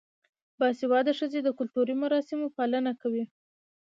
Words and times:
باسواده 0.59 1.11
ښځې 1.19 1.39
د 1.43 1.49
کلتوري 1.57 1.95
مراسمو 2.03 2.47
پالنه 2.57 2.91
کوي. 3.01 3.23